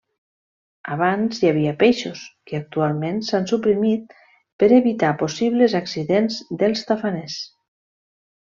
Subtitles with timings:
[0.93, 4.17] Abans hi havia peixos, que actualment s'han suprimit
[4.63, 7.39] per evitar possibles accidents dels tafaners.